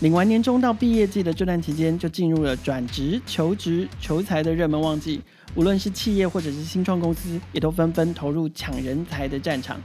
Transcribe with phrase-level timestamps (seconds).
[0.00, 5.22] 领完年终到毕业季的这段期间，就进入了转职、求职、求才的热门旺季。
[5.54, 9.80] 无论是企业或者是新创公司，也都纷纷投入抢人才的战场。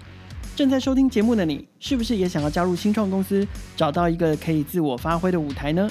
[0.54, 3.48] 正在收听节目的你，是不是也想要加入新创公司，
[3.78, 5.90] 找到一个可以自我发挥的舞台呢？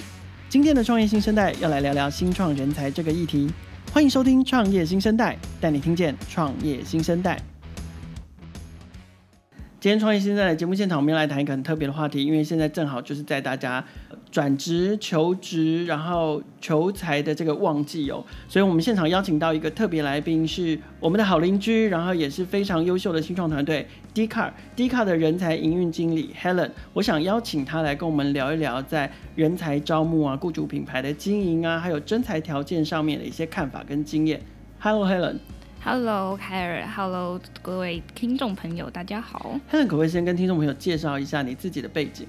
[0.51, 3.51] 今天的创业新生代要来聊聊新创人才这个议题。
[3.91, 7.50] 欢迎收听创业新生代，带你听见创业新生代。
[9.81, 13.83] 今天创业新在的节目现场，我们要来谈一个很特别的话题，因为现在正好就是在大家
[14.31, 34.43] 转职、求职，然后求才的这个旺季哦，所以我们现场邀请到一个特别来宾，是我们的好邻居，然后也是非常优秀的新创团队 d c a r d c a r 的人才营运经理 Helen，我想邀请他来跟我们聊一聊在人才招募啊、雇主品牌的经营啊，还有征才条件上面的一些看法跟经验。
[34.79, 35.39] Hello Helen。
[35.83, 39.59] Hello，凯尔，Hello，各位听众朋友，大家好。
[39.67, 42.27] 泰伦可不可以先跟听众朋友介绍一下你自己的背景？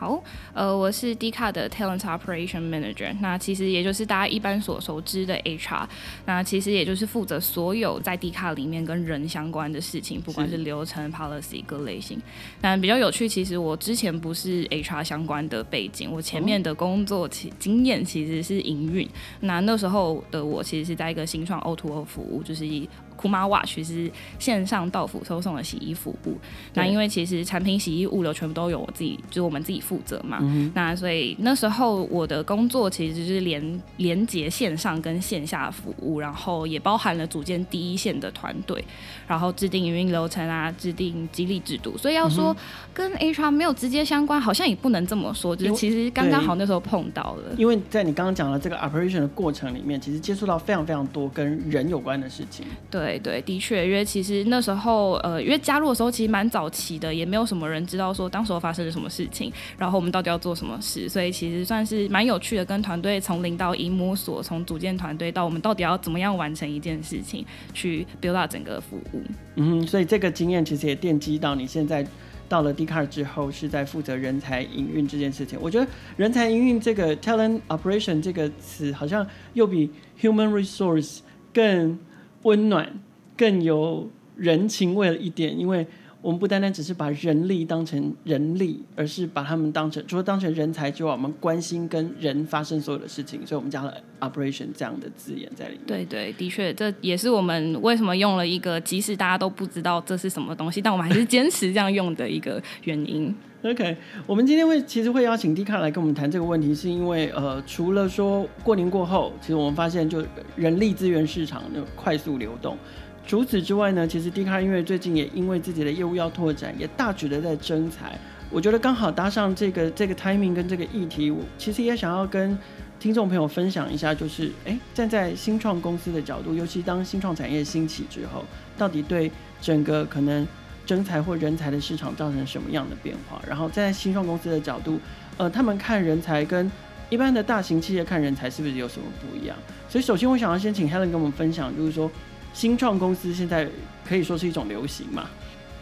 [0.00, 0.18] 好，
[0.54, 5.86] 呃，我是 Dcard 的 Talent Operation Manager，那其实也就是大家一般所熟知的 HR，
[6.24, 12.18] 那其实也就是负责所有在 Dcard 里面跟人相关的事情，不管是流程、Policy 各类型。
[12.62, 19.06] 那比较有趣，其实我之前不是 HR 相关的背景，我前面的工作其经验其实是营运。
[19.40, 22.88] 那那时候的我其实是在一个新创 O2O 服务，就是以
[23.20, 26.38] Kuma Wash 是线上到府收送的洗衣服务。
[26.74, 30.38] 那因为其实产品、洗衣物流全部都有我自己，就是我们自己负责嘛。
[30.40, 38.82] 嗯、那所以那时候我的工作其实就是连连接线上跟线下服务，然后也包含了组建第一线的团队，
[39.26, 41.98] 然后制定营运流程啊，制定激励制度。
[41.98, 42.56] 所以要说
[42.94, 45.54] 跟 HR 没有直接相关，好像也不能这么说。
[45.54, 47.54] 就是其实刚刚好那时候碰到了。
[47.56, 52.64] 因为在你刚刚讲的这个 operation 的过程里面，其实接触到非常非常多跟人有关的事情。
[52.90, 53.09] 对。
[53.18, 67.44] 对，的确，因为其实那时候，呃，因为加入的时候其实蛮早期的，也没有什么人知道说当时候发生了什么事情，然后我们到底要做什么事，所以其实算是蛮有趣的，跟团队从零到一摸索，从组建团队到我们到底要怎么样完成一件事情，
[67.74, 69.22] 去 build up 整个服务。
[69.56, 72.06] 嗯，所以这个经验其实也奠基到你现在
[72.48, 75.58] 到了 DCAR 之后，是在负责人才营运这件事情。
[75.60, 81.18] 我觉得人才营运这个 talent operation 这个词，好像又比 human resource
[81.52, 81.98] 更
[82.42, 82.88] 温暖，
[83.36, 85.86] 更有人情味了一点，因为
[86.22, 95.86] 我们不单单只是把人力当成人力，而是把他们当成除了当成人才之外，我们关心跟人发生所有的事情，所以我们加了 operation 这样的字眼在里面。
[95.86, 103.34] 对对，的确，这也是我们为什么用了一个即使大家都不知道这是什么东西，但我们还是坚持这样用的一个原因。
[103.62, 103.94] OK，
[104.26, 110.24] 我们今天会其实会邀请 Dcard 来跟我们谈这个问题，是因为呃，除了说过年过后，其实我们发现就
[110.56, 112.78] 人力资源市场的快速流动。
[113.26, 118.18] 除此之外呢，其实 Dcard 因为最近也因为自己的业务要拓展，也大举的在征才。
[118.50, 122.58] 我觉得刚好搭上这个这个 timing 跟这个议题，我其实也想要跟
[122.98, 128.42] 听众朋友分享一下，就是哎，站在新创公司的角度，尤其当新创产业兴起之后，
[128.78, 130.48] 到底对整个可能。
[130.90, 133.40] 征才或人才的市场造成什么样的变化？
[133.46, 134.98] 然后在新创公司的角度，
[135.36, 136.68] 呃，他们看人才跟
[137.10, 139.56] 一般的大型企业看人才是不是有什么不一样？
[139.88, 142.10] 所以，首先我想要先请 Helen 跟我们分享，就是说
[142.52, 143.68] 新创公司现在
[144.04, 145.30] 可以说是一种流行嘛？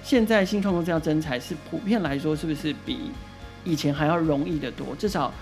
[0.03, 3.11] 现在新创公司要征才，是普遍来说是不是比
[3.65, 4.95] 以前还要容易得多？
[4.99, 5.33] 至少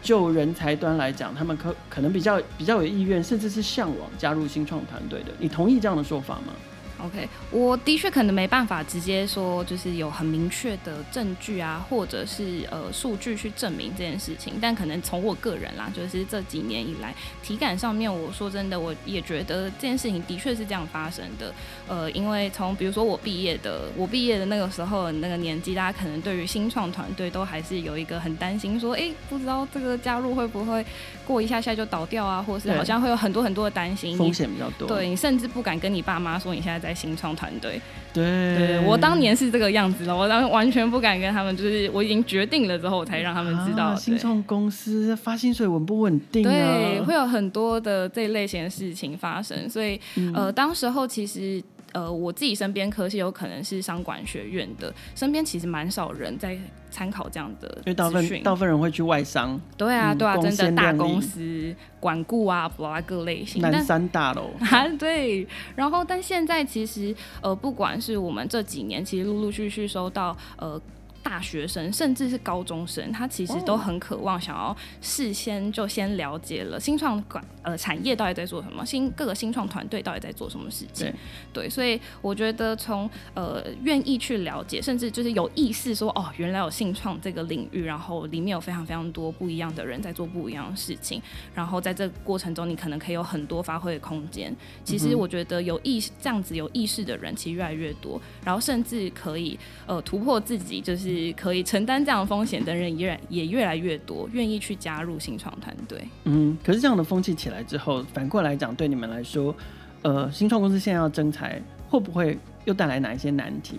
[0.00, 5.32] 就人才端来讲，他们可可能比较比较有意愿，甚至是向往加入新创团队的。
[5.40, 6.52] 你同意这样的说法吗
[7.02, 14.54] ？OK，我的确可能没办法直接说，就是有很明确的证据啊，或者是呃数据去证明这件事情。
[14.60, 21.52] 但可能从我个人啦，就是这几年以来体感上面，我说真的，我也觉得这件事情的确是这样发生的。
[21.86, 30.84] 呃，因为从比如说我毕业的， 我毕业的那个时候那个年纪，大家可能对于新创团队都还是有一个很担心，说，哎、欸，不知道这个加入会不会
[31.26, 34.88] 过一下下就倒掉啊，或是好像会有很多很多的担心，风险比较多。
[34.88, 37.80] 对，你甚至不敢跟你爸妈说你现在在新创团队，
[38.12, 38.24] 对，
[38.56, 43.86] 对，我当年是这个样子的，我当时完全不敢跟他们，就是我已经决定了之后，我才让他们知道。
[43.86, 46.50] 啊、新创公司发薪水稳不稳定、啊？
[46.50, 51.62] 对，会有很多的这类型的事情发生，所以、嗯、呃，当时候其实。
[51.92, 56.54] 呃，我自己身边科系有可能是商管学院的，身边其实蛮少人在
[56.96, 59.60] 参考这样的资讯，因为大部分大部分人会去外商。
[59.76, 63.60] 对啊，对啊，嗯、真的大公司管顾啊，不啊各类型。
[63.60, 64.50] 南山大楼。
[64.70, 65.46] 啊， 对。
[65.74, 70.80] 然后，但现在其实呃，不管是我们这几年，其实陆陆续续收到呃。
[71.26, 81.12] 大学生，甚至是高中生，他其实都很渴望想要事先就先了解了新创管呃产业到底在做什么，新各个新创团队到底在做什么事情。
[81.52, 91.20] 对，对，所以我觉得从呃愿意去了解，甚至就是有意识说哦，原来有新创这个领域，然后里面有非常非常多不一样的人在做不一样的事情，
[91.52, 94.54] 然后在这个过程中，你可能可以有很多发挥的空间。
[94.84, 106.00] 其实我觉得有意这样子有意识的人，其实越来越多，然后甚至可以呃突破自己，就是可以承担这样的风险的人依然也越来越多，愿意去加入新创团队。
[106.24, 109.54] 嗯，可是这样的风气起来之后，反过来讲，对你们来说，
[110.02, 113.78] 呃，新创公司现在要增财，会不会又带来哪一些难题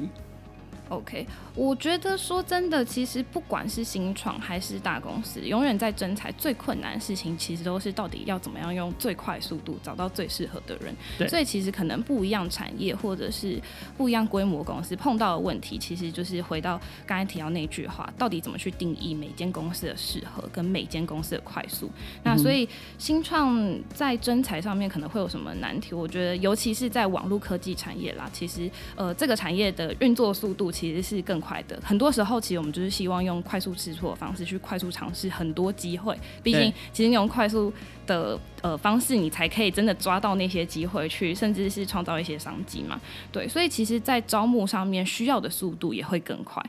[0.89, 10.95] ？OK，我觉得说真的，其实不管是新创还是大公司，永远在征才最困难的事情，其实都是到底要怎么样用最快速度找到最适合的人。
[11.18, 11.28] 对。
[11.28, 13.62] 所以其实可能不一样产业或者是
[13.98, 21.90] 不一样规模公司碰到的问题，其实就是回到刚才提到那句话，到底怎么去定义每间公司的适合跟每间公司的快速？
[22.24, 22.68] 那所以
[22.98, 25.94] 新创在征才上面可能会有什么难题？
[25.94, 30.72] 我觉得尤其是在网络科技产业啦，其实呃这个产业的运作速度。
[30.77, 31.79] 其实是更快的。
[31.83, 36.15] 很多时候，其实我们就是希望用快速试错的方式去快速尝试很多机会。
[36.44, 37.74] 毕竟，其实你用快速
[38.06, 43.01] 的呃方式，你才可以真的抓到那些机会去，甚至是创造一些商机嘛。
[43.31, 46.63] 对，所以其实，在招募上面需要的速度也会更快。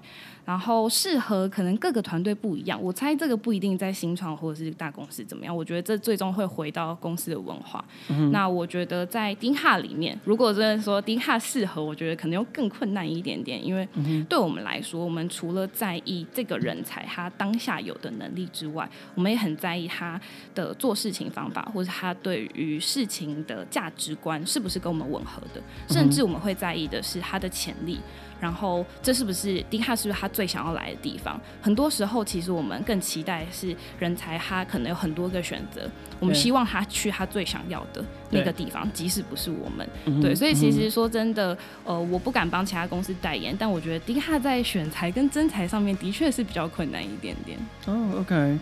[0.49, 5.55] 然后适合可能各个团队不一样，我猜这个不一定在新创或者是大公司怎么样。
[5.55, 7.85] 我觉得这最终会回到公司的文化。
[8.09, 13.87] 嗯、那我觉得在 Dcard 里面，如果真的说 Dcard 适合，我觉得可能又更困难一点点，因为
[14.27, 20.19] 对我们来说，我们除了在意这个人才他当下有的能力之外，我们也很在意他
[20.55, 25.61] 的做事情方法，或者他对于事情的价值观是不是跟我们吻合的，
[25.91, 28.01] 甚至我们会在意的是他的潜力。
[28.41, 31.41] 然后，这是不是 Dcard 是不是他最想要来的地方？
[31.61, 35.91] 很多时候，其实我们更期待是人才，他可能有很多个选择。
[36.21, 39.89] 我们希望他去他最想要的那个地方，即使不是我们。
[40.21, 47.59] 对，对，所以其实说真的，呃，我不敢帮其他公司代言，但我觉得 Dcard 在选材跟真材上面的确是比较困难一点点。
[47.87, 48.59] 哦，OK，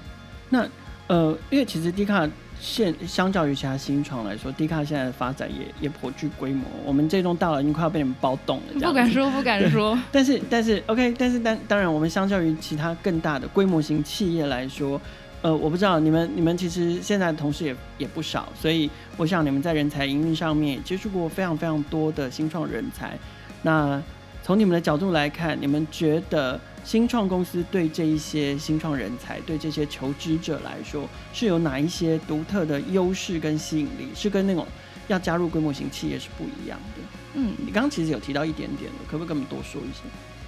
[0.51, 0.69] 那
[1.07, 2.31] 呃，因为其实 Dcard。
[2.61, 6.65] 现相较于其他新创来说，Dcard 现在的发展也也颇具规模。
[6.85, 9.99] 我们这栋大楼已经快要被你们包栋了，不敢说，不敢说。
[10.11, 15.01] 但是但是 OK，但是当当然，我们相较于其他更大的规模型企业来说，
[15.43, 23.19] 呃，我不知道你们你们其实现在的同事也也不少，所以我想你们在人才营运上面也接触过非常非常多的新创人才。
[23.63, 24.03] 那
[24.47, 26.61] 从你们的角度来看，你们觉得？
[26.85, 34.07] 新创公司对这一些新创人才，对这些求职者来说，是有哪一些独特的优势跟吸引力？
[34.15, 34.65] 是跟那种
[35.09, 37.03] 要加入规模型企业是不一样的。
[37.35, 40.03] 嗯，你刚刚其实有提到一点点的，可不可以跟我们多说一些？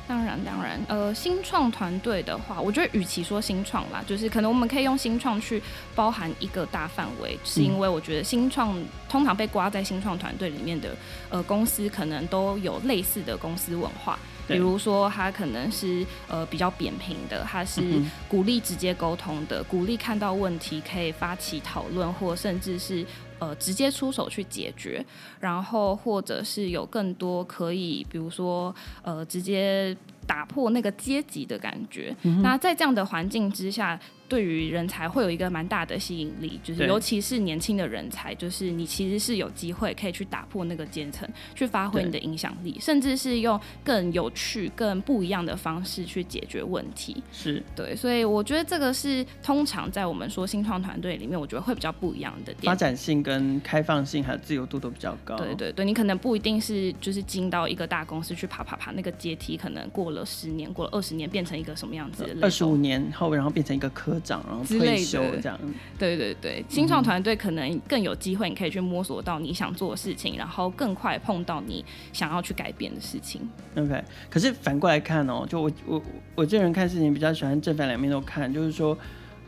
[0.08, 5.62] 当然，当然，呃，新创团队的话，我觉得与其说新创啦，就是可能我们可以用新创去
[5.94, 8.74] 包含一个大范围，是因为我觉得新创
[9.06, 10.96] 通常被挂在新创团队里面的，
[11.28, 14.18] 呃，公司可能都有类似的公司文化。
[14.46, 17.82] 比如说，他可能是呃比较扁平的，他是
[18.30, 23.04] 鼓励直接沟通的，鼓励看到问题可以发起讨论，或甚至是
[23.38, 25.04] 呃直接出手去解决，
[25.40, 29.96] 然后或者是有更多可以，比如说呃直接
[30.26, 32.14] 打破那个阶级的感觉。
[32.42, 33.98] 那在这样的环境之下。
[34.28, 47.22] 对于人才会有一个蛮大的吸引力，就是尤其是年轻的人才，就是你其实是有机会可以去打破那个阶层，去发挥你的影响力，甚至是用更有趣、更不一样的方式去解决问题。
[47.32, 52.70] 是对，所以我觉得这个是通常在我们说新创团队里面，我觉得会比较不一样的点。
[52.70, 55.36] 发展性跟开放性还有自由度都比较高。
[55.38, 62.36] 对对对，你可能不一定是就是进到一个大公司去爬爬爬那个阶梯，可能过了十年、过了二十年，变成一个什么样子的？
[62.42, 64.17] 二十五年后，然后变成一个科。
[64.20, 65.58] 长，然后退休这样，
[65.98, 73.48] 对对对，新创团队可能更有机会，你可以去摸索到你想做的事情，然后更快碰到你想要去改变的事情。
[73.76, 76.02] OK，可是反过来看哦，就我我
[76.34, 78.96] 我这人看事情比较喜欢正反两面都看，就是说，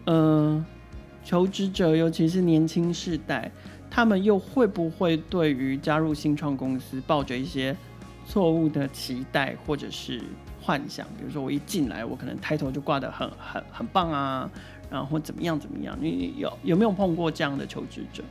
[0.06, 0.14] 嗯、
[0.56, 0.66] 呃，
[1.24, 3.50] 求职者尤其是年轻世代，
[3.90, 7.76] 他们又会不会对于加入新创公司抱着一些
[8.26, 10.22] 错误的期待，或者是？
[10.62, 14.50] 幻想，比如说我一进来，我可能抬头就挂得很很很棒啊，
[14.90, 18.22] 然后怎么样怎么样，你有有没有碰过这样的求职者？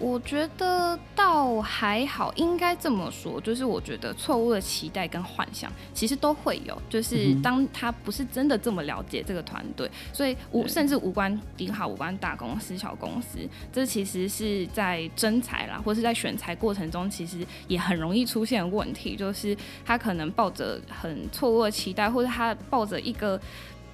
[0.00, 13.38] 我觉得倒还好，应该这么说，就是我觉得错误的期待跟幻想其实都会有，就是当他不是真的这么了解这个团队，所以无甚至无关顶好，无关大公司小公司，
[13.72, 23.40] 这其实是在征才啦，或是在选材过程中，其实也很容易出现问题，就是他可能抱着很错误的期待，或者他抱着一个。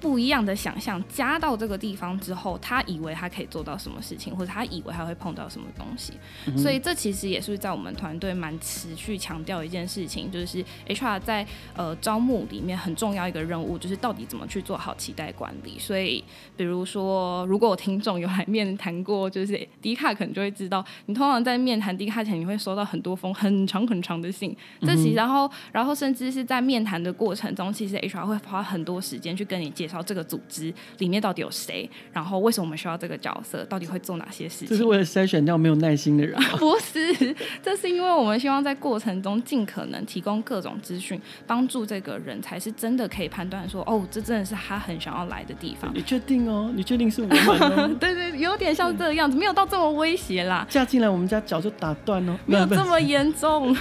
[0.01, 6.13] 不一样的想象加到这个地方之后，他以为他可以做到什么事情，或者他以为他会碰到什么东西，
[6.47, 15.77] 嗯、所以这其实也是在我们团队蛮持续强调一件事情，就是 HR 在呃招募里面很重要一个任务，就是到底怎么去做好期待管理。
[15.77, 16.23] 所以，
[16.57, 24.55] 比如说，如果我听众有来面谈过，就是 D 卡，可能就会知道，你通常在面谈 D 卡前，你会收到很多封很长很长的信。
[24.81, 30.01] 这其然后，然后甚至是在面谈的过程中，其实 HR 会花很多时间去跟你介绍。
[30.01, 31.89] 这个组织里面到底有谁？
[32.11, 33.63] 然后为什么我们需要这个角色？
[33.65, 34.67] 到底会做哪些事情？
[34.67, 36.49] 这是为了筛选掉没有耐心的人吗？
[36.57, 45.91] 不是，这是因为我们希望在过程中尽可能提供各种资讯，帮助这个人才是真的可以判断说，哦，这真的是他很想要来的地方。
[45.93, 46.71] 你确定哦？
[46.75, 47.95] 你确定是我们哦？
[47.99, 50.65] 对对，有点像这个样子，没有到这么威胁啦。
[50.69, 53.75] 嫁进来，我们家脚就打断哦，没有这么 严重。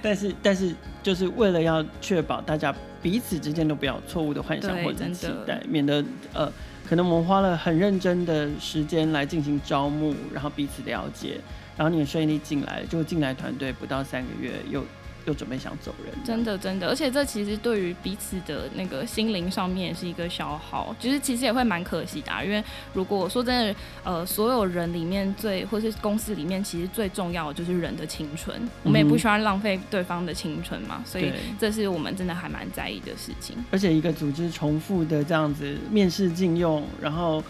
[0.00, 2.74] 但是，但是，就是为了要确保大家。
[3.04, 6.50] 彼此之间都不要错误的幻想或者期待，免得呃，
[6.88, 11.38] 可能我们花了很认真的时间来进行招募，然后彼此了解，
[11.76, 14.82] 然后你也顺利进来，就进来团队不到三个月又。
[15.26, 22.42] 又准备想走人，真的真的，而且这其实对于彼此的那个心灵上面也是一个消耗，就是其实也会蛮可惜的啊。
[22.42, 22.62] 因为
[22.92, 33.56] 如果说真的，呃，所有人里面最或是公司里面，其实最重要的就是人的青春，嗯、我们也不喜欢浪费对方的青春嘛，所以这是我们真的还蛮在意的事情。
[33.70, 37.42] 而且一个组织重复的这样子面试禁用，然后。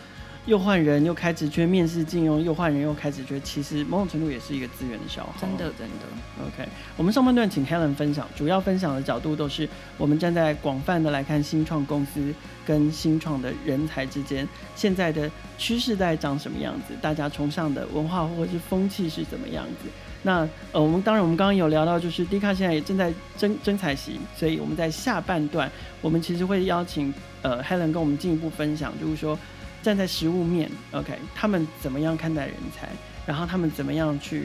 [0.46, 5.34] 又换人又开职缺，面试进用又换人又开职缺，其实某种程度也是一个资源的消耗。
[5.40, 6.04] 真的真的。
[6.44, 12.34] OK，我们上半段请 Helen 分享，主要分享的角度都是我们站在广泛的来看新创公司
[12.66, 14.46] 跟新创的人才之间
[14.76, 19.88] 现在的趋势在长什么样子，大家崇尚的文化或者是风气是怎么样子。
[20.24, 25.70] 那呃，我们当然我们刚刚有聊到，就是 D 卡现在也正在征征采席，所以我们在下半段
[26.02, 29.38] 我们其实会邀请呃 Helen 跟我们进一步分享，就是说。
[29.84, 32.88] 站在实务面，OK，他们怎么样看待人才？
[33.26, 34.44] 然后他们怎么样去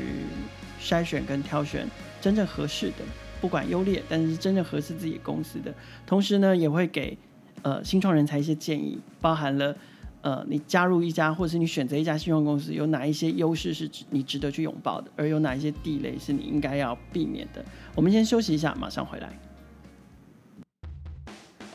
[0.81, 1.87] 筛选跟挑选
[2.21, 3.05] 真正合适的，
[3.39, 5.73] 不管优劣，但是真正合适自己公司的。
[6.05, 7.17] 同时呢，也会给
[7.61, 9.75] 呃新创人才一些建议，包含了
[10.21, 17.63] 呃你加入一家或者是你选择一家新创公司，有哪一些优势是你值得去拥抱的，而有哪一些地雷是你应该要避免的。
[17.95, 19.29] 我们先休息一下，马上回来。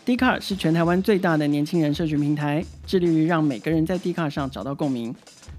[0.04, 5.14] D c a r 是全台湾最大的年轻人社群平台，致力于让每个人在 d c a r 上找到共鸣。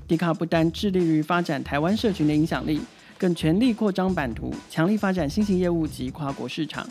[0.07, 2.79] d c a r 不单致力于发展台湾社群的影响力，
[3.17, 6.87] 更全力扩张版图，强力发展新型业务及跨国市场。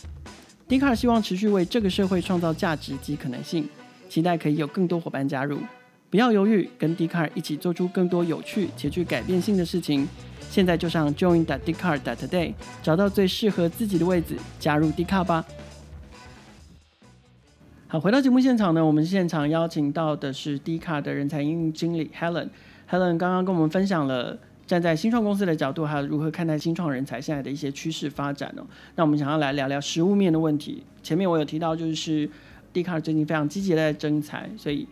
[0.66, 3.68] d c a r 希望持续为这个社会创造价值及可能性，
[4.08, 5.61] 期待可以有更多伙伴加入。
[6.11, 10.08] 不要犹豫，跟 d c a r 一起做出更多有趣且具改变性的事情。
[10.50, 15.44] 现在就上 join.dcard.today，找到最适合自己的位置，加入 d c a r 吧。
[17.94, 22.48] 好，回到节目现场呢，我们现场邀请到的是 D 卡的人才应用经理 Helen。
[22.90, 24.36] Helen 刚刚跟我们分享了
[24.66, 28.66] 站在新创公司的角度，还有如何看待新创人才现在的一些趋势发展哦。
[28.96, 30.82] 那我们想要来聊聊实物面的问题。
[31.04, 32.28] 前面我有提到，就是
[32.72, 34.88] Dcard 最近非常积极的在征才，所以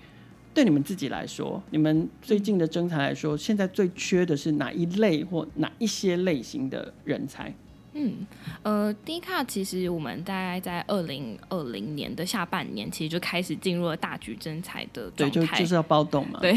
[0.54, 7.52] 对你们自己来说，你们最近的征才来说，现在最缺的是哪一类或哪一些类型的人才？
[7.94, 8.26] 嗯，
[8.62, 15.36] 呃，Dcard 其实我们大概在二零二零年的下半年，其实就开始进入了大举征才的状态。
[15.36, 16.38] 对，就就是要暴动嘛。
[16.40, 16.54] 对，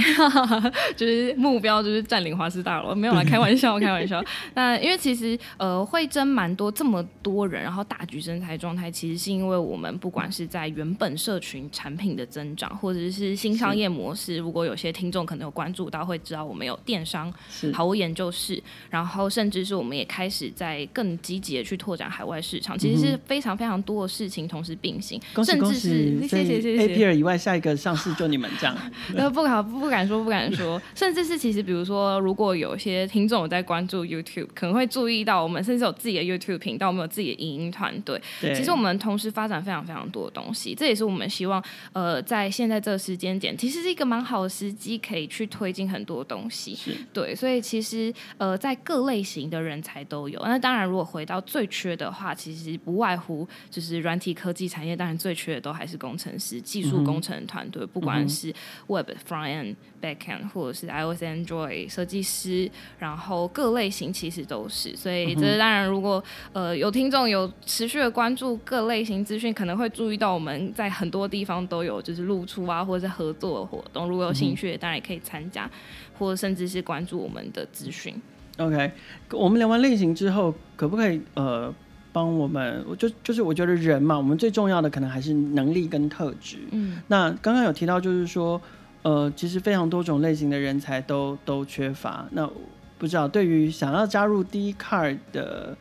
[0.96, 4.24] 就是目标就是占领华师大楼，没有啦，开玩笑，开玩笑。
[4.56, 17.34] 那因为其实呃会征蛮多这么多人，然后大举征才状态，其实是因为我们不管是在原本社群产品的增长，或者是新商业模式，如果有些听众可能有关注到，会知道我们有电商、
[17.74, 26.88] 好物研究室，然后甚至是我们也开始在更积极的去拓展海外市场，其实是非常非常多的事情同时并行，甚至是谢谢谢谢。
[26.88, 28.78] APR 以外，下一个上市就你们这样，
[29.18, 38.22] 呃不敢不敢说不敢说，甚至是其实比如说，如果有些听众有在关注 YouTube，可能会注意到我们甚至有自己的 YouTube 频道，我们有自己的影音团队。
[38.40, 41.64] 其实我们同时发展非常非常多的东西，这也是我们希望
[41.94, 46.76] 呃在现在这个时间点，其实是一个蛮好的时机，可以去推进很多东西。
[46.76, 58.54] 是对，所以其实呃在各类型的人才都有，那当然如果回到最缺的话，其实不外乎就是软体科技产业，当然最缺的都还是工程师、技术工程团队，嗯、不管是
[58.88, 62.70] Web Front End、Back End，或者是 iOS、Android 设计师，
[63.00, 64.94] 然后各类型其实都是。
[64.98, 74.10] 所以这当然，如果呃有听众有持续的关注各类型资讯，可能会注意到我们在很多地方都有就是露出啊，或者是合作的活动。
[74.10, 75.72] 如果有兴趣，当然也可以参加，
[76.20, 78.22] 或甚至是关注我们的资讯。
[78.58, 78.92] OK，
[79.32, 81.74] 我们聊完类型之后，可不可以呃
[82.14, 82.84] 帮我们？
[82.88, 86.58] 我就就是我觉得人嘛，我们最重要的可能还是能力跟特质。
[86.72, 88.62] 嗯，那刚刚有提到就是说，
[89.02, 92.26] 呃，其实非常多种类型的人才都都缺乏。
[92.32, 92.50] 那
[92.98, 95.78] 不知道对于想要加入 Dcard 的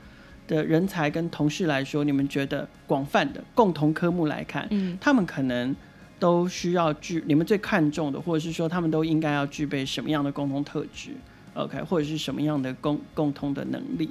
[0.48, 5.74] 的人才跟同事来说，你们觉得广泛的共同科目来看，嗯，他们可能
[6.18, 11.10] 都需要具你们最看重的，或者是说他们都应该要具备什么样的共同特质
[11.54, 14.10] ？OK，或者是什么样的共共通的能力？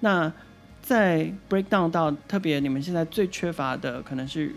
[0.00, 0.32] 那
[0.82, 4.54] 在 breakdown 到特别你们现在最缺乏的可能是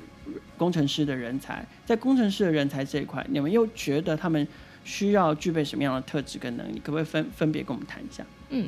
[0.58, 4.48] 工程师的人才，在工程师的人才这一块，你们又觉得他们
[4.84, 6.80] 需要具备什么样的特质跟能力？
[6.80, 8.26] 可不可以分分别跟我们谈一下？
[8.50, 8.68] 嗯。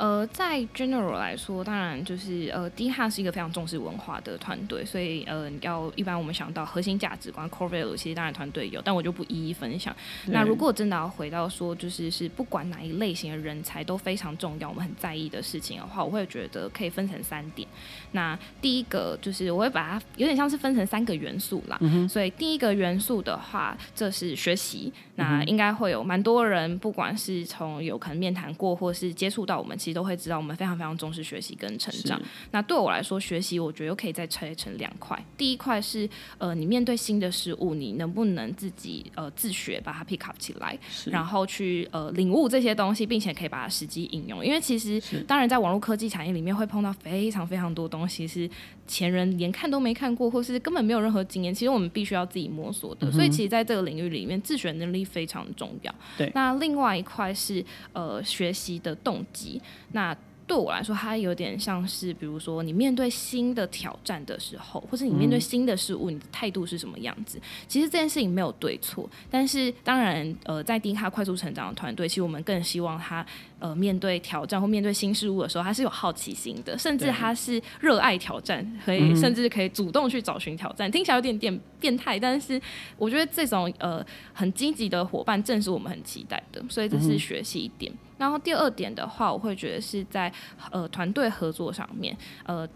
[0.00, 9.94] 呃，在 general 来说，当然就是呃，Dcard 是一个非常重视文化的团队，所以呃，要一般我们想到核心价值观 core value，其实当然团队有，但我就不一一分享。
[10.28, 17.68] 那如果真的要回到说，就是是不管哪一类型的人才都非常重要，我们很在意的事情的话，我会觉得可以分成三点。
[18.12, 24.90] 那第一个就是我会把它有点像是分成三个元素啦，嗯、所以第一个元素的话，这是学习。
[25.16, 32.20] 那应该会有蛮多人，不管是从有可能面谈过，或是接触到我们，其实都会知道我们非常非常重视学习跟成长。
[32.50, 35.20] 那对我来说，学习我觉得又可以再拆成两块。
[35.36, 44.46] 第一块是呃，你面对新的事物，你能不能自己呃自学把它 pick up 起来，然后去呃领悟这些东西，并且可以把它实际应用。
[44.46, 48.48] 因为其实当然在网络科技产业里面会碰到非常非常多东西是
[48.86, 51.52] 前人连看都没看过，或是根本没有任何经验。
[51.52, 53.08] 其实我们必须要自己摸索的。
[53.08, 55.00] 嗯、所以其实在这个领域里面，自学能力。
[55.10, 55.92] 非常重要。
[56.16, 59.60] 对，那另外一块是呃学习的动机。
[59.92, 67.38] 那对我来说，它有点像是，比如说你面对新的挑战的时候，或是你面对新的事物，你的态度是什么样子？
[67.38, 73.24] 嗯、其实这件事情没有对错，但是当然，呃，在 Dcard 快速成长的团队，其实我们更希望他
[73.60, 80.90] 呃面对挑战或面对新事物的时候，他是有好奇心的，甚至他是热爱挑战，可以甚至可以主动去找寻挑战。
[80.90, 82.60] 听起来有点点变态，但是
[82.98, 87.92] 我觉得这种呃很积极的伙伴，正是我们很期待的，所以这是学习一点。
[88.18, 90.32] 然后第二点的话，我会觉得是在
[90.72, 92.68] 呃团队合作上面，呃。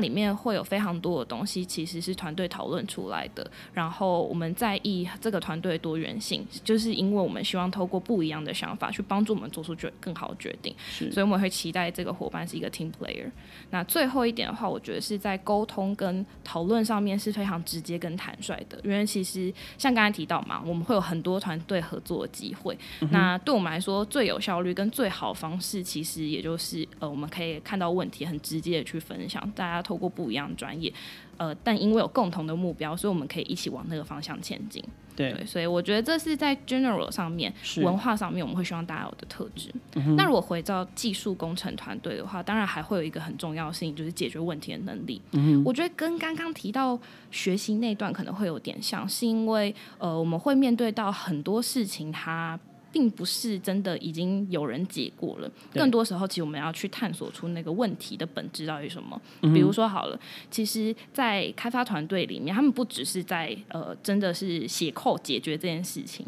[0.00, 3.48] 里面会有非常多的东西，其实是团队讨论出来的。
[3.72, 10.74] 然后我们在意这个团队多元性，就是因为我们希望透过不一样的想法去帮助我们做出决更好的决定。
[11.12, 13.30] 所以我们会期待这个伙伴是一个 team player。
[13.70, 18.78] 那最后一点的话，我觉得是在沟通跟讨论上面是非常直接跟坦率的。
[18.84, 22.76] 因为其实像刚才提到嘛，我们会有很多团队合作的机会。
[23.00, 29.42] 嗯、那对我们来说，最有效率跟最好的方式，其实也就是呃，我们可以看到问题，很直接的去分享。
[29.62, 30.92] 大家透过不一样的专业，
[31.36, 34.82] 呃，但因为有共同的目标，所以我们可以一起往那个方向前进。
[35.14, 39.70] 对，对，所以我觉得这是在 general 上面，文化上面，我们会希望大家有的特质。
[40.16, 45.20] 那如果回到技术工程团队的话，当然还会有一个很重要的事情，就是解决问题的能力。
[45.32, 46.98] 嗯，我觉得跟刚刚提到
[47.30, 52.58] 学习那段可能会有点像，是因为呃，我们会面对到很多事情，它。
[52.92, 59.20] 并不是真的已经有人解过了，更多时候其实我们要去探索出那个问题的本质到底是什么。
[59.40, 66.26] 比如说好了，其实，在开发团队里面，他们不只是在呃，真的是写 code 解决这件事情，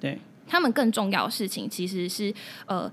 [0.00, 2.32] 对，他们更重要的事情其实是
[2.66, 2.90] 呃。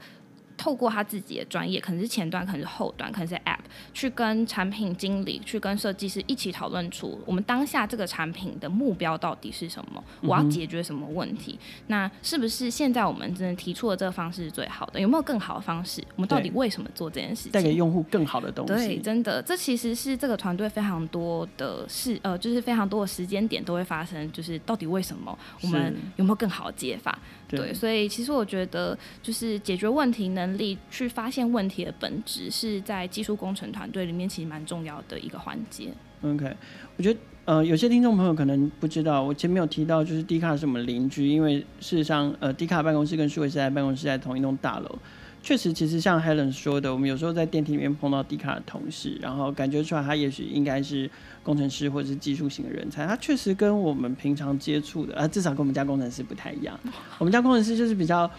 [0.57, 3.59] 透过他自己的专业，可能是前端，可能是后端，可能是 App，
[3.93, 11.59] 去跟产品经理、去跟设计师一起讨论出我们当下这个产品的目标到底是什么，我要解决什么问题。
[11.61, 14.99] 嗯、那是不是现在我们真的提出的这个方式是最好的？
[14.99, 16.03] 有没有更好的方式？
[16.15, 17.51] 我们到底为什么做这件事情？
[17.51, 18.87] 带给用户更好的东西。
[18.87, 25.37] 对，真的，这其实是这个团队非常多的事，呃，就是非常多的时间点都会发生，就是到底为什么？
[25.61, 27.17] 我们有没有更好的解法？
[27.47, 35.89] 对，对，所以其实我觉得，就是解决问题能力，去发现问题的本质，是在技术工程团队里面其实蛮重要的一个环节。
[36.23, 36.55] OK，
[36.97, 44.99] 我觉得呃，有些听众朋友可能不知道，我前面有提到，就是 Dcard 是我们邻居，因为事实上，呃，Dcard 办公室跟数位时代办公室在同一栋大楼。
[45.47, 51.09] 确实，其实像 Helen 说的，我们有时候在电梯里面碰到 Dcard 的同事，然后感觉出来他也许应该是
[51.41, 53.07] 工程师或者是技术型的人才。
[53.07, 56.77] 他确实跟我们平常接触的，啊，至少跟我们家工程师不太一样。
[57.17, 58.29] 我们家工程师就是比较，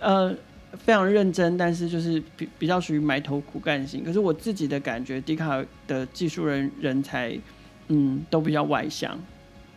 [0.00, 0.34] 呃。
[0.78, 4.02] 非常认真，但是就是比比较属于埋头苦干型。
[4.02, 7.38] 可是我自己的感觉，Dcard 的技术人人才，
[7.86, 9.16] 嗯，都比较外向。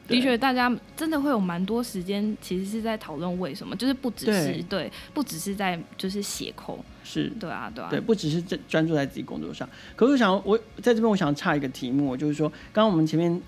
[0.08, 9.68] 的确，大家真的会有蛮多时间，其实是在讨论为什么，就是不只是对，对，不只是在就是写扣，是对啊，对啊，对，不只是专专注在自己工作上。
[9.96, 13.42] 可是我想，我在这边我想差一个题目，就是说，刚刚我们前面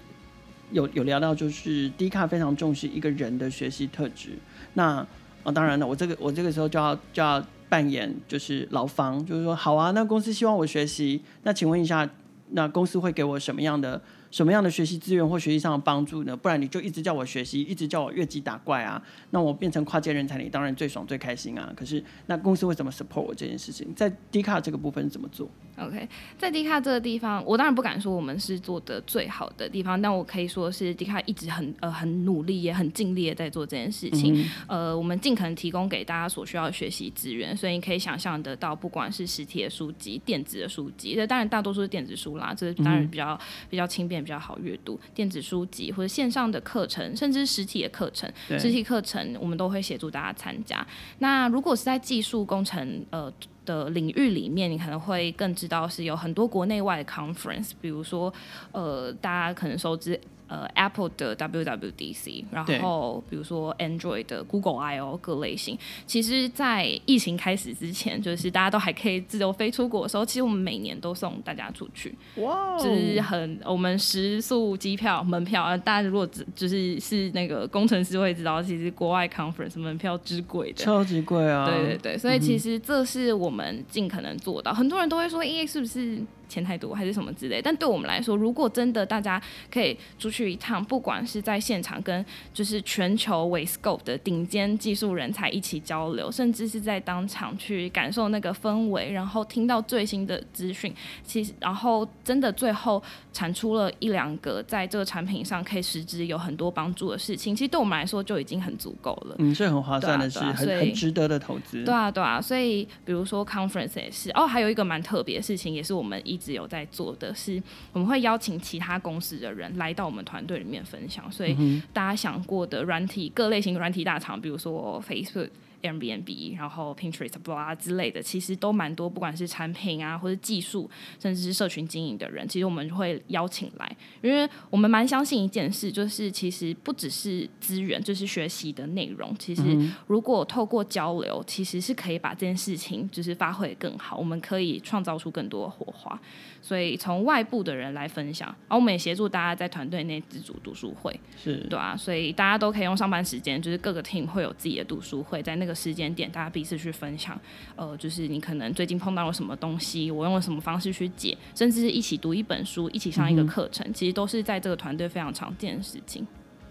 [0.71, 4.31] 有有聊到，就是 Dcard 非常重视一个人的学习特质。
[4.73, 5.05] 那
[5.43, 12.09] 哦，当然了，我这个我这个时候就要就要扮演就是劳方，就是说，好啊，那公司希望我学习，那请问一下，
[12.49, 14.01] 那公司会给我什么样的？
[14.31, 16.35] 什么样的学习资源或学习上的帮助呢？
[16.35, 21.73] 不然你就一直叫我学习，一直叫我越级打怪啊，那我变成跨界人才，你当然最爽最开心啊。
[21.75, 23.91] 可是那公司为什么 support 我这件事情？
[23.95, 34.39] 在 Dcard 这个部分怎么做？OK，在 Dcard 这个地方，我当然不敢说我们是做的最好的地方，但我可以说是 Dcard 一直很呃很努力也很尽力的在做这件事情。
[34.67, 43.39] 嗯、呃，我们尽可能提供给大家所需要的学习资源，所以你可以想象得到，不管是实体的书籍、电子的书籍，这当然大多数是电子书啦，这当然比较、嗯、
[43.71, 44.18] 比较轻便。
[44.21, 48.31] 比较好阅读电子书籍或者线上的课程，甚至实体的课程。
[48.59, 50.85] 实体课程我们都会协助大家参加。
[51.19, 53.31] 那如果是在技术工程呃
[53.65, 58.33] 的领域里面，你可能会更知道是有很多国内外的 conference，比如说
[58.71, 60.19] 呃大家可能熟知。
[60.49, 84.71] 呃，Apple 的 WWDC，然后比如说 Android 的 Google I/O 各类型，其实，在疫情开始之前，就是大家都还可以自由飞出国的时候，其实我们每年都送大家出去，哇，就是很我们食宿机票门票，大家如果只就是是那个工程师会知道，其实国外 conference 门票之贵的，超级贵啊，对对对，所以其实这是我们尽可能做到。
[84.71, 86.19] 嗯、很多人都会说，哎，是不是？
[86.49, 100.91] 钱太多还是什么之类，但对我们来说，如果真的大家可以出去一趟，不管是在现场跟就是全球为 scope 的顶尖技术人才一起交流，甚至是在当场去感受那个氛围，然后听到最新的资讯，
[101.23, 109.35] 其实然后真的最后产出了一两个在这个产品上可以实质有很多帮助的事情，其实对我们来说就已经很足够了。
[109.37, 111.83] 嗯，所以很划算的是，很很值得的投资。
[111.83, 116.38] 对啊，对啊，所以比如说 conference 也是哦，还有一个蛮特别的事情，也是我们一。
[116.39, 117.61] 只有在做的是，
[117.93, 121.31] 我们会邀请其他公司的人来到我们团队里面分享。
[121.31, 125.49] 所以大家想过的软体各类型软体大厂，比如说 Facebook。
[125.81, 130.89] Airbnb，然后 Pinterest、blah 之类的，其实都蛮多，不管是产品啊，或者技术，
[131.19, 139.61] 甚至是社群经营的人，其实我们会邀请来，因为我们蛮相信一件事，就是其实不只是资源，就是学习的内容，其实
[140.07, 146.19] 如果透过交流，其实是可以把这件事情就是发挥得更好，我们可以创造出更多的火花。
[146.61, 157.39] 所以从外部的人来分享，然后我们也协助大家在团队内自主读书会，是对啊，所以大家都可以用上班时间，就是各个 team 会有自己的读书会，在那个时间点，大家彼此去分享，
[157.75, 166.27] 呃，就是你可能最近碰到了什么东西，我用了什么方式去解，甚至是一起读一本书，一起上一个课程，嗯、其实都是在这个团队非常常见的事情。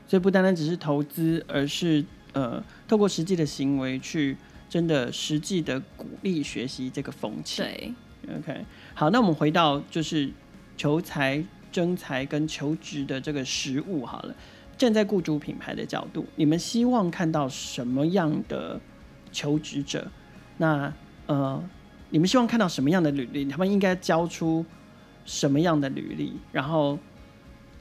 [0.07, 4.37] 所以不单单只是投资，而是呃，透过实际的行为去
[4.69, 7.63] 真的实际的鼓励学习这个风气。
[7.63, 7.93] 对。
[8.37, 8.65] OK，
[8.95, 10.31] 好，那我们回到就是
[10.77, 14.35] 求财、征财跟求职的这个实务好了。
[14.77, 18.81] 站在雇主品牌的角度，你们希望看到什么样的
[19.33, 20.07] 求职者？
[20.59, 20.93] 那
[21.27, 21.63] 呃，
[22.11, 23.45] 你们希望看到什么样的履历？
[23.47, 24.65] 他们应该交出
[25.25, 26.35] 什么样的履历？
[26.53, 26.97] 然后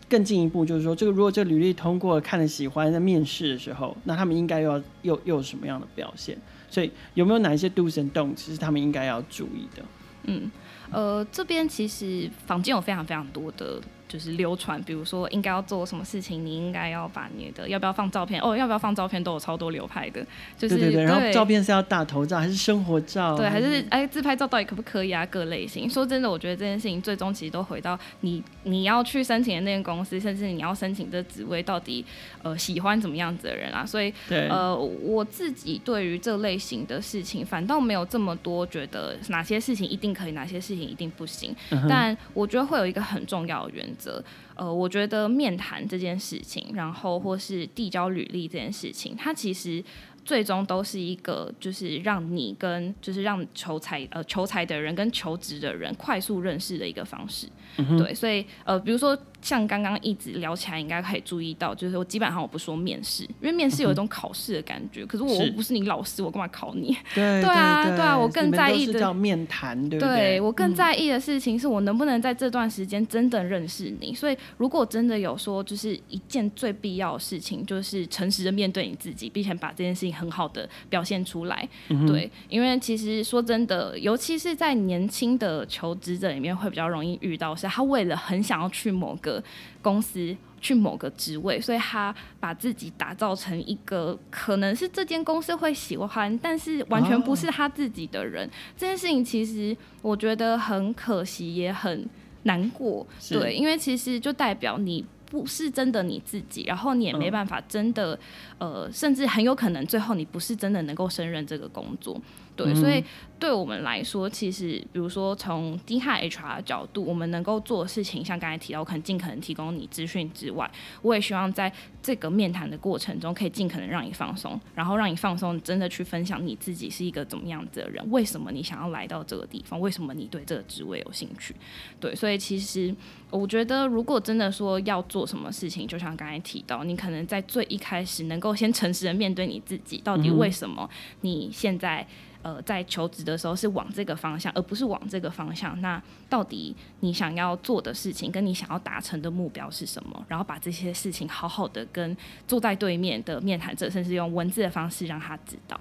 [0.09, 6.35] 更进一步就是说，这个如果这个履历通过看了喜欢，在面试的时候，那他们应该又要又又有什么样的表现？
[6.67, 9.83] 所以有没有哪一些 do's and don'ts 其实他们应该要注意的？
[10.23, 10.51] 嗯，
[10.91, 13.81] 呃，这边其实房间有非常非常多的。
[14.07, 20.25] 就是流传，比如说应该要做什么事情，你应该要把你的要不要放照片哦，要不要放照片都有超多流派的，
[20.57, 23.35] 就是对对对，然后照片是要大头照还是生活照？
[23.35, 25.25] 对，还是哎自拍照到底可不可以啊？
[25.25, 25.89] 各类型。
[25.89, 32.05] 说真的，我觉得这件事情最终其实都回到你你要去申请的那间公司，甚至你要申请这职位到底
[32.43, 33.85] 呃喜欢怎么样子的人啊？
[33.85, 41.55] 所以对呃我自己对于这类型的事情反倒没有这么多觉得哪些事情一定可以，哪些事情一定不行。
[41.71, 44.23] 嗯、但我觉得会有一个很重要的原则。
[44.55, 49.83] 呃，我觉得面谈这件事情，然后或是递交履历这件事情，它其实
[50.23, 57.47] 最终都是一个，就是让你跟就是让求才呃求才的人跟求职的人快速认识的一个方式。
[57.77, 59.17] 嗯、对，所以呃，比如说。
[59.47, 65.03] 像刚刚一直聊起来，应该可以注意到，就是我基本上我不说面试，因为面试有一种考试的感觉。
[65.03, 66.93] 嗯、可是我又不是你老师，我干嘛考你？
[67.15, 70.15] 对对啊，对啊，我更在意的叫面谈，对不对？
[70.15, 74.13] 对，我更在意的事情是我能不能在这段时间真的认识你。
[74.13, 81.65] 所以如果真的有说，就是一件最必要的事情，就是诚实的面对你自己，并且把这件事情很好的表现出来。
[81.87, 89.36] 嗯、对，因为其实说真的，尤其是在年轻的求职者里面，会比较容易遇到是，他为了很想要去某个
[89.81, 98.47] 公司去某个职位，所以他把自己打造成一个可能是这间公司会喜欢，但是完全不是他自己的人。
[98.47, 102.07] 哦、这件事情其实我觉得很可惜，也很
[102.43, 103.05] 难过。
[103.29, 108.17] 对，因为其实就代表你不是真的你自己，然后你也没办法真的，
[108.57, 112.19] 嗯、呃，甚至很有可能最后你不是真的能够胜任这个工作。
[112.57, 113.03] 对，所以
[113.39, 120.69] 对我们来说，其实比如说从 Dcard HR 的角度，我们能够做的事情，像刚才提到，我可能尽可能提供你资讯之外，
[121.03, 131.55] 我也希望在这个面谈的过程中，可以尽可能让你放松，然后让你放松，真的去分享你自己是一个怎么样子的人，为什么你想要来到这个地方，为什么你对这个职位有兴趣。
[131.99, 132.95] 对，所以其实
[133.29, 140.89] 我觉得，如果真的说要做什么事情，就像刚才提到，你可能在最一开始能够先诚实的面对你自己，到底为什么
[141.21, 142.07] 你现在。
[142.47, 145.79] 呃，在求职的时候是往这个方向，而不是往这个方向。
[145.81, 150.25] 那到底你想要做的事情，跟你想要达成的目标是什么？
[150.29, 152.15] 然后把这些事情好好的跟
[152.47, 155.77] 坐在对面的面谈者，甚至用文字的方式让他知道。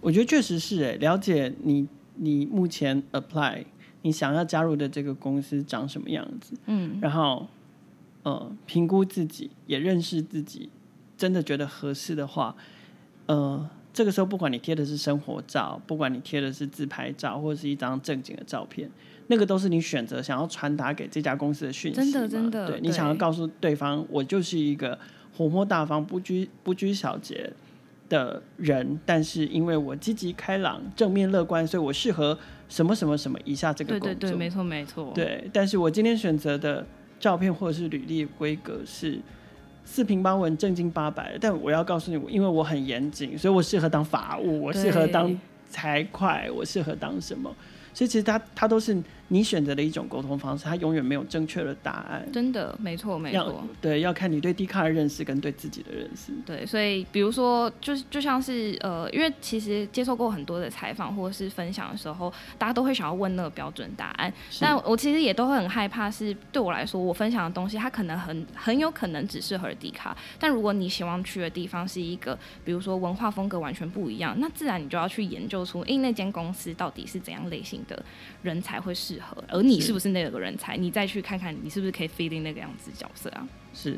[0.00, 3.62] 我觉得确实是哎，了解你你目前 apply
[4.00, 7.46] 你想要加入的这个公司长什么样子，嗯，然后
[8.22, 10.70] 呃评估自己，也认识自己，
[11.18, 12.56] 真的觉得合适的话，
[13.26, 13.68] 呃。
[13.92, 18.90] 这个时候，不管你贴的是生活照，不管你贴的是自拍照，或者是一张正经的照片，
[19.26, 21.96] 那个都是你选择想要传达给这家公司的讯息。
[21.96, 24.98] 真的，真的，对，你想要告诉对方，我就是一个
[25.36, 27.52] 活泼大方、不拘不拘小节
[28.08, 34.08] 的人，但是因为我积极开朗、正面乐观，所以我适合什么什么什么以下这个工作。
[34.14, 35.12] 对对对，没错没错。
[35.14, 36.86] 对，但是我今天选择的
[37.20, 39.20] 照片或者是履历规格是。
[39.84, 47.54] 四平八稳、正经八百，但我要告诉你，因为我很严谨，所以我适合当法务，我适合当财会，我适合当什么？
[47.94, 49.02] 所以其实他他都是。
[49.32, 52.22] 你选择的一种沟通方式，它永远没有正确的答案。
[52.30, 53.64] 真的，没错，没错。
[53.80, 56.34] 对，要看你对 Dcard 的认识跟对自己的认识。
[56.44, 64.30] 对，所以比如说，就是就像是呃，因为其实接受过很多的采访或者是分享的时候，大家都会想要问那个标准答案。
[64.60, 70.14] 但我其实也都会很害怕，是对我来说，我分享的东西，它可能很很有可能只适合 Dcard。
[70.38, 78.04] 但如果你希望去的地方是一个，比如说文化风格完全不一样，那自然你就要去研究出，诶，那间公司到底是怎样类型的
[78.42, 79.21] 人才会适合。
[79.48, 80.76] 而你是不是那个人才？
[80.76, 83.46] 你再去看看，你是不是可以 fit in 那个样子角色啊？
[83.74, 83.96] 是，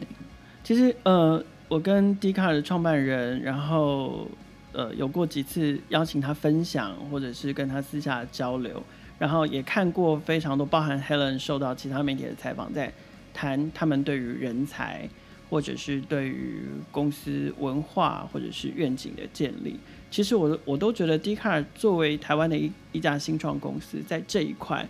[0.62, 4.28] 其实呃，我跟 Dcard 的创办人，然后
[4.72, 8.82] 呃，有过几次邀请他分享，或者是跟他私下交流，
[9.18, 12.92] 然后也看过非常多，包含 Helen 受到其他媒体的采访，在
[13.32, 15.08] 谈他们对于人才，
[15.50, 19.78] 或者是对于公司文化，或者是愿景的建立。
[20.10, 24.86] 其实我我都觉得 Dcard 作为台湾的一一家新创公司，在这一块。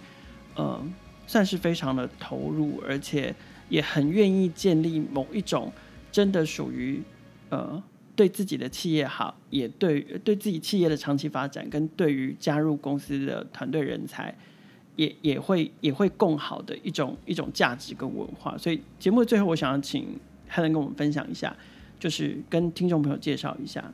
[0.57, 0.81] 呃，
[1.27, 3.35] 算是非常的投入，而且
[3.69, 5.73] 也很愿意建立某一种
[6.13, 7.03] 真的属于
[7.49, 7.83] 呃
[8.15, 14.33] 对自己的企业好，也对对自己企业的长期发展，跟对于加入公司的团队人才，
[14.97, 18.57] 也也会也会共好的一种一种价值跟文化。
[18.57, 21.57] 所以节目的最后，我想要请 Helen 跟我们分享一下，
[21.99, 23.93] 就是跟听众朋友介绍一下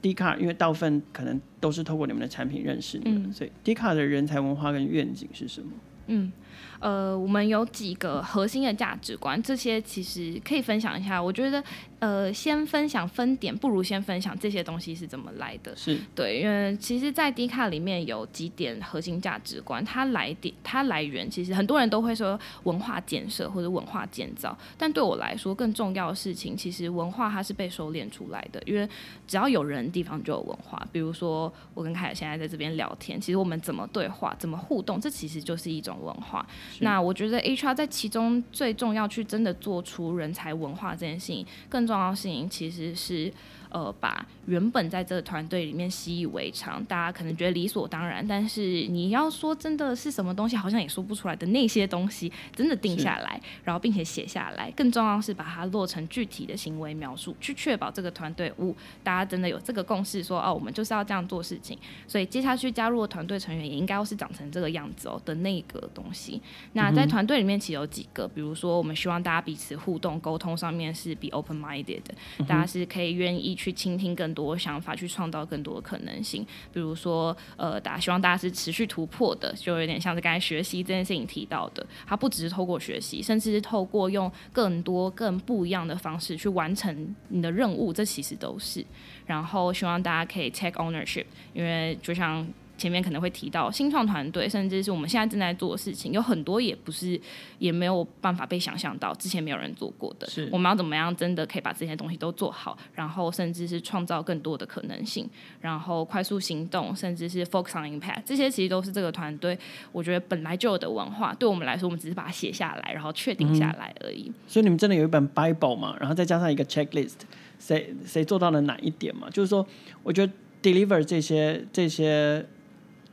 [0.00, 5.70] Dcard，因为大部分可能都是透过你们的产品认识你们，嗯、所以 Dcard 的人才文化跟愿景是什么？
[6.10, 6.32] 嗯，
[6.78, 11.22] 呃，我们有几个核心的价值观，这些其实可以分享一下。
[11.22, 11.62] 我觉得。
[12.00, 15.76] 呃，先分享分点，不如先分享这些东西是怎么来的。
[15.76, 28.88] 是对，因为其实，在 Dcard 里面有几点核心价值观，它来点，它来源其实很多人都会说文化建设或者文化建造，但对我来说，更重要的事情，其实文化它是被收敛出来的，因为
[29.26, 30.82] 只要有人的地方就有文化。
[30.90, 36.39] 比如说，我跟凯尔现在在这边聊天，其实我们怎么对话，怎么互动，这其实就是一种文化。
[36.78, 41.90] 那我觉得 HR 在其中最重要，去真的做出人才文化这件事情，更。
[41.90, 43.32] 重要的事情其实是，
[43.70, 66.40] 呃，把原本在这个团队里面习以为常，大家可能觉得理所当然，但是你要说真的是什么东西，好像也说不出来的那些东西，真的定下来，然后并且写下来，更重要是把它落成具体的行为描述，去确保这个团队，五大家真的有这个共识说，说哦，我们就是要这样做事情，所以接下去加入的团队成员也应该要是长成这个样子哦的那个东西。
[66.74, 72.14] 那在团队里面其实有几个，比如说我们希望大家彼此互动沟通上面是 be open minded 的，
[72.46, 76.46] 大家是可以愿意去倾听更多想法，去创造更多的可能性。
[76.72, 88.82] 比如说，呃，大家希望大家是持续突破的，就有点像是刚才学习这件事情提到的，它不只是透过学习，甚至是透过用更多更不一样的方式去完成你的任务，这其实都是。
[89.26, 92.46] 然后希望大家可以 take ownership，因为就像。
[92.80, 97.20] 前面可能会提到新创团队，甚至是我们现在正在做的事情，有很多也不是，
[97.58, 100.26] 也没有办法被想象到，之前没有人做过的。
[100.26, 105.28] 是，我们要怎么样真的可以把这些东西都做好，然后甚至是创造更多的可能性，
[105.60, 109.58] 然后快速行动，甚至是 focus on impact，这些其实都是这个团队
[109.92, 111.34] 我觉得本来就有的文化。
[111.34, 114.24] 对我们来说，我们只是把它写下来，然后确定下来而已。
[114.28, 114.34] 嗯。
[114.48, 115.94] 所以你们真的有一本 Bible 嘛？
[116.00, 117.16] 然后再加上一个 checklist，
[117.58, 119.28] 谁谁做到了哪一点嘛？
[119.28, 119.66] 就是说，
[120.02, 122.46] 我觉得 deliver 这些这些。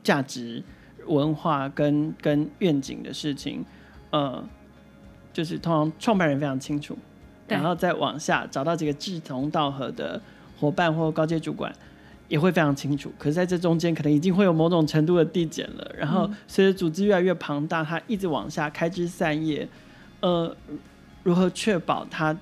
[0.08, 0.62] 价值、
[1.06, 3.62] 文化跟跟愿景的事情，
[4.08, 4.42] 呃，
[5.34, 6.96] 就是通常创办人非常清楚，
[7.46, 10.18] 然后再往下找到几个志同道合的
[10.58, 11.70] 伙伴或高阶主管
[12.26, 13.12] 也会非常清楚。
[13.18, 15.94] 可是在这中间，可能已经会有某种程度的递减了。
[15.94, 19.68] 然后随着组织越来越庞大，它一直往下开枝散叶，
[20.20, 20.56] 呃，
[21.22, 22.34] 如何确保它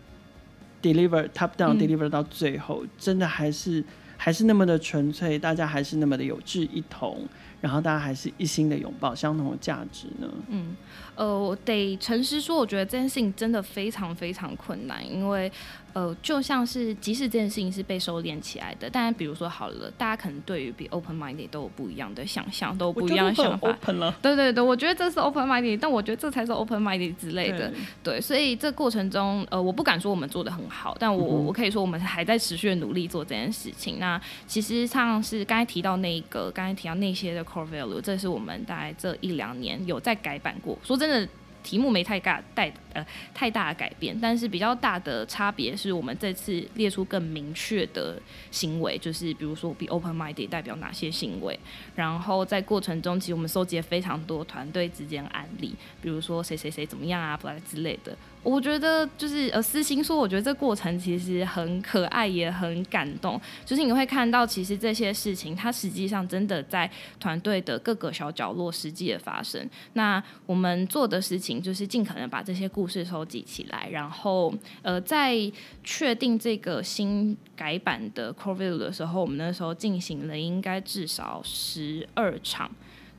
[0.81, 3.83] deliver top down deliver 到最后，嗯、真的还是
[4.16, 7.26] 还是那么的纯粹，大家还是那么的有志一同。
[7.61, 10.29] 然后大家还是一心的拥抱相同的价值呢？
[10.49, 10.77] 嗯，
[11.14, 15.51] 呃，我得诚实说，我觉得这件事情真的非常非常困难，因为。
[15.97, 23.75] 呃，就像是即使这件事情是被收敛起来的，但比如说好了，大家可能对于比 open minded 都有不一样的想象，都有不一样的想法。
[24.21, 27.73] 对对对，我觉得这是 open minded，但我觉得这才是 open minded 之类的。
[28.03, 33.99] 对，所以这过程中，呃，我不敢说我们做的很好，但我、嗯、我可以说我们还在持续的努力做这件事情。
[33.99, 40.77] 那其实像是刚才提到那个，刚才提到那些的 core value，这是我们大概这一两年有在改版过。
[40.85, 41.27] 说真的。
[41.66, 51.59] 题目没太大带呃太大的改变，但是比较大的差别是我们这次列出更明确的行为，就是比如说 be open minded 代表哪些行为，
[51.96, 58.16] 然后在过程中其实我们收集了非常多团队之间案例，比如说谁谁谁怎么样啊，不来之类的。
[58.47, 63.41] 我觉得就是呃，私心说，我觉得这过程其实很可爱，也很感动。
[63.65, 69.69] 就是你会看到，其实这些事情，它实际上真的在团队的各个小角落实际的发生。
[69.95, 75.35] 那我们做的事情，就是尽可能把这些故事收集起来，然后呃，在
[75.83, 82.71] 确定这个新改版的 core value 的时候，我们那时候进行了应该至少十二场。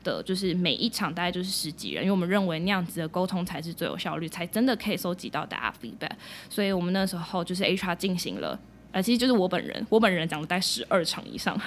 [0.07, 6.11] 的就是每一场大概就是十几人，因为我们认为那样子的沟通才是最有效率，才真的可以收集到大家 feedback。
[6.49, 8.57] 所以我们那时候就是 HR 进行了，
[8.91, 11.59] 呃，其实就是我本人，我本人讲了大概十二场以上，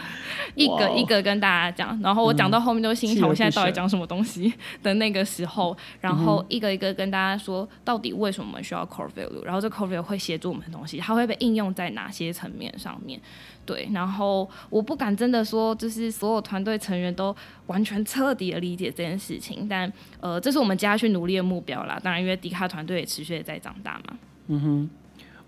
[0.55, 4.53] 一个一个跟大家讲，然后我讲到后面都心想，我现在到底讲什么东西
[4.83, 13.21] 的那个时候，然后一个一个跟大家说到底为什么我们需要 core value，然后这 core value 会协助我们的东西，它会被应用在哪些层面上面。
[13.67, 22.01] 对，然后我不敢真的说，就是所有团队成员都完全彻底的理解这件事情，但呃，这是我们接下去努力的目标啦。
[22.03, 24.19] 当然，因为迪卡团队也持续的在长大嘛。
[24.49, 24.91] 嗯哼，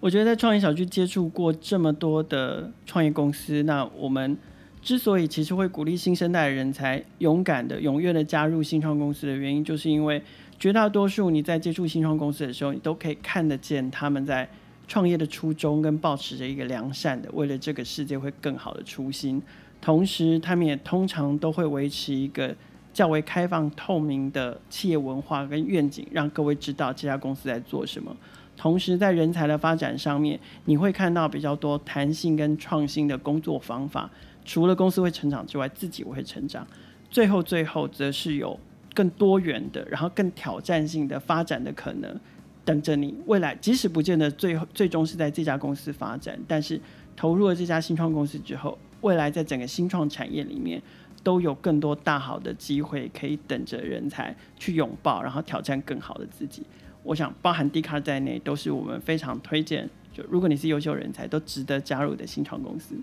[0.02, 4.36] 我觉得在创业小区接触过这么多的创业公司，那我们
[4.82, 10.20] 之所以其实会鼓励新生代的人才勇敢的、踊跃的加入新创公司的原因，就是因为
[10.58, 14.48] 绝大多数你在接触新创公司的时候，你都可以看得见他们在。
[14.88, 19.40] 创业的初衷跟抱持着一个良善的，为了这个世界会更好的初心，
[19.80, 22.54] 同时他们也通常都会维持一个
[22.92, 28.14] 较为开放透明的企业文化跟愿景，让各位知道这家公司在做什么。
[28.56, 34.10] 同时在人才的发展上面，你会看到比较多弹性跟创新的工作方法。
[34.44, 36.66] 除了公司会成长之外，自己会成长。
[37.10, 38.58] 最后最后则是有
[38.94, 42.18] 更多元的，然后更挑战性的发展的可能。
[42.64, 46.80] 等着你未来，即使不见得最后最终是在这家公司发展，但是
[47.16, 50.80] 投入了这家新创公司之后，未来在整个新创产业里面
[51.24, 56.62] 都有更多大好的机会可以等着人才去拥抱，然后挑战更好的自己。
[57.02, 59.88] 我想，包含 D 卡在内，都是我们非常推荐。
[60.12, 62.94] 就如果你是优秀人才，都值得加入的新创公司。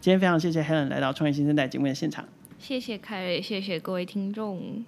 [0.00, 2.24] 今天非常谢谢 Helen 来到创业新生代节目的现场。
[2.58, 4.84] 谢谢凯瑞，谢谢各位听众。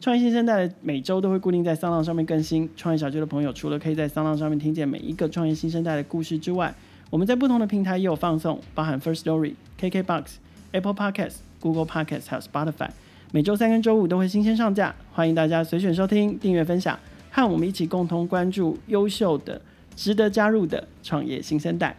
[0.00, 2.68] 创业新生代每周都会固定在 SoundOn 上面更新。
[2.76, 6.74] 创业小区的朋友，除了可以在 SoundOn 上面听见每一个创业新生代的故事之外，
[7.08, 10.24] 我们在不同的平台也有放送，包含 First Story、KKBox、
[10.72, 12.90] Apple Podcasts、Google Podcasts 还有 Spotify。
[13.30, 16.98] 每周三跟周五都会新鲜上架，欢迎大家随选收听、订阅、分享，
[17.34, 19.58] 和我们一起共同关注优秀的、
[19.96, 21.96] 值得加入的创业新生代。